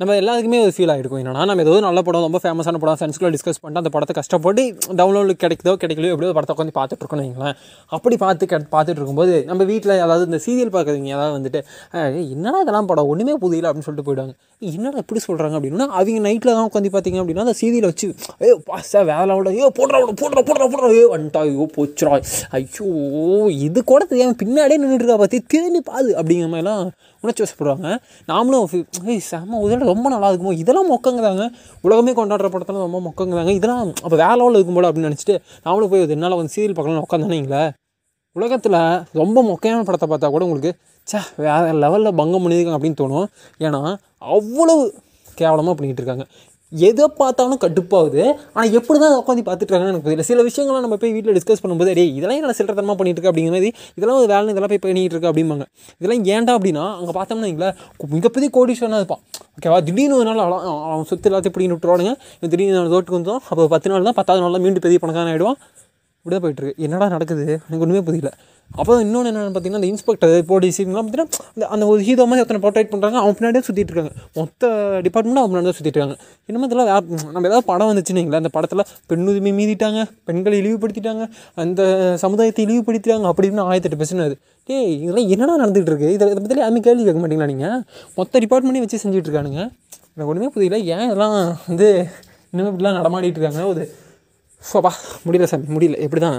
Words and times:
நம்ம 0.00 0.12
எல்லாத்துக்குமே 0.18 0.58
ஒரு 0.66 0.72
ஃபீல் 0.74 0.90
ஆகிருக்கும். 0.92 1.20
என்னன்னா 1.22 1.42
நம்ம 1.48 1.64
ஏதோ 1.64 1.72
நல்ல 1.86 2.00
படம் 2.04 2.22
ரொம்ப 2.26 2.38
ஃபேமஸான 2.42 2.78
படம் 2.82 2.96
ஃப்ரெண்ட்ஸ்குள்ளே 2.98 3.30
டிஸ்கஸ் 3.34 3.58
பண்ணிட்டு 3.62 3.80
அந்த 3.82 3.90
படத்தை 3.94 4.14
கஷ்டப்பட்டு 4.18 4.62
டவுன்லோடு 5.00 5.34
கிடைக்குதோ 5.42 5.72
கிடைக்கலையோ 5.82 6.12
எப்படியோ 6.14 6.34
படத்தை 6.38 6.54
உட்காந்து 6.54 6.74
பார்த்துட்டு 6.78 7.02
இருக்கோம்னு 7.04 7.24
வைங்களேன். 7.26 7.56
அப்படி 7.96 8.16
பார்த்து 8.22 8.46
கே 8.52 8.58
பார்த்துட்டு 8.74 9.00
இருக்கும்போது 9.00 9.34
நம்ம 9.48 9.64
வீட்டில் 9.70 9.94
அதாவது 10.04 10.24
இந்த 10.30 10.38
சீரியல் 10.44 10.72
பார்க்குறவங்க 10.76 11.10
ஏதாவது 11.16 11.34
வந்துட்டு 11.38 11.60
என்னடா 12.36 12.62
இதெல்லாம் 12.64 12.88
படம்? 12.92 13.10
ஒன்றுமே 13.14 13.34
புரியல 13.44 13.68
அப்படின்னு 13.70 13.88
சொல்லிட்டு 13.88 14.06
போயிடுவாங்க. 14.08 14.34
என்னடா 14.70 15.02
இப்படி 15.04 15.20
சொல்கிறாங்க 15.26 15.54
அப்படின்னா 15.58 15.88
அவங்க 15.98 16.22
நைட்டில் 16.28 16.52
தான் 16.56 16.66
உட்காந்து 16.70 16.94
பார்த்தீங்க 16.96 17.20
அப்படின்னா 17.22 17.44
அந்த 17.46 17.56
சீரியலை 17.60 17.90
வச்சு 17.92 18.08
ஐயோ 18.46 18.56
பாஸ்டா 18.70 19.02
வேலை 19.12 19.36
விட 19.40 19.52
ஐயோ 19.54 19.68
போடுறா 19.80 20.00
விட 20.02 20.14
போடுறா 20.22 20.42
போடுறா 20.48 20.66
போடுறா. 20.72 20.90
ஐயோ 20.94 21.06
வந்துட்டா 21.16 21.42
ஐயோ 21.50 21.66
போச்சுரா 21.76 22.14
ஐயோ 22.60 22.88
இது 23.68 23.82
கூட 23.92 24.02
தெரியாமல் 24.14 24.40
பின்னாடியே 24.44 24.80
நின்றுட்டு 24.82 25.04
இருக்கா 25.04 25.20
பார்த்து 25.24 25.44
திரும்பி 25.54 25.82
பாது 25.92 26.10
அப்படிங்கிற 26.18 26.50
மாதிரிலாம் 26.56 26.82
உணர்ச்சி 27.22 27.42
வசப்படுவாங்க. 27.44 27.88
நாமளும் 28.32 28.68
ஏய் 29.12 29.24
செம்ம 29.30 29.62
உதட 29.64 29.88
ரொம்ப 29.92 30.06
நல்லா 30.14 30.30
இருக்குமோ? 30.30 30.54
இதெல்லாம் 30.62 30.90
மொக்கங்கிறாங்க 30.94 31.44
உலகமே 31.86 32.14
கொண்டாடுற 32.20 32.50
படத்தெல்லாம் 32.54 32.86
ரொம்ப 32.88 33.02
மொக்கங்கிறாங்க 33.08 33.52
இதெல்லாம் 33.58 33.82
அப்போ 34.04 34.16
வேலை 34.24 34.50
இருக்கும் 34.58 34.78
போல 34.78 34.90
அப்படின்னு 34.90 35.10
நினச்சிட்டு 35.10 35.36
நாமளும் 35.66 35.92
போய் 35.94 36.06
என்னால் 36.16 36.38
வந்து 36.40 36.54
சீரியல் 36.56 36.76
பார்க்கலாம் 36.78 37.06
உட்காந்தானீங்களே 37.08 37.62
உலகத்தில் 38.36 38.80
ரொம்ப 39.20 39.38
மொக்கையான 39.48 39.84
படத்தை 39.86 40.06
பார்த்தா 40.10 40.28
கூட 40.34 40.44
உங்களுக்கு 40.48 40.72
சே 41.06 41.18
வேறு 41.44 41.72
லெவலில் 41.84 42.18
பங்கம் 42.20 42.42
பண்ணியிருக்காங்க 42.44 42.78
அப்படின்னு 42.78 43.00
தோணும். 43.00 43.26
ஏன்னா 43.66 43.80
அவ்வளவு 44.34 44.82
கேவலமாக 45.38 45.74
பண்ணிக்கிட்டு 45.76 46.02
இருக்காங்க. 46.02 46.24
எதை 46.72 47.06
பார்த்தாலும் 47.20 47.60
கடுப்பாகுது. 47.62 48.20
ஆனால் 48.54 48.74
எப்படி 48.78 48.98
தான் 49.02 49.14
உட்காந்து 49.20 49.42
பார்த்துட்டுருக்காங்கன்னு 49.46 49.92
எனக்கு 49.92 50.08
தெரியல 50.08 50.26
சில 50.28 50.42
விஷயங்கள்லாம் 50.48 50.84
நம்ம 50.86 50.96
போய் 51.02 51.14
வீட்டில் 51.14 51.36
டிஸ்கஸ் 51.38 51.62
பண்ணும்போது 51.62 51.94
டே 51.98 52.04
இதெல்லாம் 52.18 52.38
என்ன 52.40 52.54
சில்லறத்தனமாக 52.58 52.96
பண்ணிட்டு 53.00 53.18
இருக்கு 53.18 53.30
அப்படிங்கிற 53.30 53.54
மாதிரி 53.56 53.70
இதெல்லாம் 53.96 54.18
ஒரு 54.20 54.28
வேலை 54.32 54.52
இதெல்லாம் 54.54 54.72
போய் 54.72 54.82
பண்ணிகிட்டு 54.84 55.16
இருக்கு 55.16 55.30
அப்படிம்பாங்க. 55.30 55.64
இதெல்லாம் 56.00 56.22
ஏன்டா 56.34 56.54
அப்படின்னா 56.58 56.84
அங்கே 56.98 57.14
பார்த்தோம்னா 57.18 57.46
வைங்களேன், 57.48 57.74
மிகப்பெரிய 58.16 58.50
கோடீஸ்வரனாக 58.58 59.02
இருப்பான். 59.02 59.22
ஓகேவா 59.60 59.78
திடீர்னு 59.84 60.16
ஒரு 60.16 60.26
நாள் 60.28 60.38
அவன் 60.38 60.62
அவன் 60.86 61.08
சொத்து 61.08 61.28
எல்லாத்தையும் 61.30 61.54
பிடிங்கி 61.56 61.74
விட்டுருவானுங்க. 61.74 62.12
இவன் 62.38 62.52
திடீர்னு 62.52 62.92
தோட்டுக்கு 62.92 63.18
வந்தோம் 63.18 63.40
அப்போ 63.50 63.64
பத்து 63.68 63.90
நாள் 63.90 64.06
தான் 64.08 64.16
பத்தாவது 64.18 64.42
நாள் 64.44 64.54
தான் 64.56 64.64
மீண்டும் 64.64 64.84
பெரிய 64.86 64.98
பணக்காரன் 65.02 65.32
ஆகிடுவான் 65.32 65.58
இப்படியே 66.22 66.40
போயிட்டுருக்கு. 66.44 66.80
என்னடா 66.86 67.06
நடக்குது? 67.16 67.44
எனக்கு 67.66 67.84
ஒன்றுமே 67.84 68.00
புரியல. 68.06 68.30
அப்போ 68.80 68.92
இன்னொன்று 69.04 69.28
என்னென்னு 69.30 69.52
பார்த்தீங்கன்னா 69.54 69.78
அந்த 69.80 69.88
இன்ஸ்பெக்டர் 69.92 70.32
போலீஸ் 70.50 70.76
இவங்கலாம் 70.82 71.06
பார்த்தீங்கன்னா 71.06 71.46
அந்த 71.54 71.64
அந்த 71.74 71.84
ஒரு 71.92 72.00
ஹீரோ 72.08 72.24
மாதிரி 72.30 72.42
ஒருத்தனை 72.42 72.60
போர்ட்ரேட் 72.64 72.90
பண்ணுறாங்க 72.92 73.16
அவன் 73.22 73.36
பின்னாடியே 73.38 73.62
சுற்றிட்டு 73.68 73.92
இருக்காங்க. 73.92 74.12
மொத்த 74.38 74.68
டிபார்ட்மெண்ட்டும் 75.06 75.42
அவன் 75.42 75.50
பின்னாடி 75.52 75.68
தான் 75.68 75.76
சுற்றிட்டு 75.78 75.98
இருக்காங்க. 75.98 76.16
இன்னும் 76.48 76.66
இதெல்லாம் 76.68 76.90
நம்ம 77.34 77.44
ஏதாவது 77.50 77.66
படம் 77.70 77.90
வந்துச்சுன்னு 77.90 78.40
அந்த 78.40 78.52
படத்தில் 78.56 78.84
பெண்ணுரிமை 79.12 79.52
மீறிட்டாங்க 79.60 80.02
பெண்களை 80.28 80.58
இழிவுபடுத்திட்டாங்க 80.62 81.24
அந்த 81.64 81.80
சமுதாயத்தை 82.24 82.64
இழிவுபடுத்திட்டாங்க 82.66 83.32
அப்படின்னு 83.32 83.64
ஆயிரத்தெட்டு 83.70 84.00
பேசுனது 84.02 84.36
டேய் 84.68 84.92
இதெல்லாம் 85.04 85.30
என்னடா 85.36 85.54
நடந்துகிட்டு 85.62 85.92
இருக்கு? 85.92 86.08
இதை 86.16 86.28
இதை 86.32 86.42
பற்றி 86.44 86.62
யாருமே 86.64 86.82
கேள்வி 86.88 87.04
கேட்க 87.08 87.20
மாட்டீங்களா 87.22 87.50
நீங்கள் 87.52 87.80
மொத்த 88.18 88.42
டிபார்ட்மெண்ட்டையும் 88.44 88.86
வச்சு 88.86 89.02
செஞ்சுட்டு 89.04 89.28
இருக்கானுங்க. 89.30 89.62
எனக்கு 90.14 90.30
ஒன்றுமே 90.32 90.50
புரியல. 90.56 90.78
ஏன் 90.94 91.06
இதெல்லாம் 91.08 91.34
வந்து 91.68 91.88
இன்னும் 92.52 92.70
இப்படிலாம் 92.70 92.98
நடமாடிட்டு 93.00 93.38
இருக்காங்க? 93.40 93.64
ஒரு 93.72 93.82
சோபா 94.62 94.90
முடியல 95.26 95.46
சாமி 95.52 95.66
முடியல. 95.76 95.98
எப்படி 96.06 96.20
தான் 96.20 96.38